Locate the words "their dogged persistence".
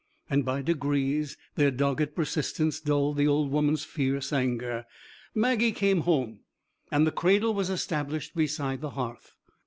1.53-2.79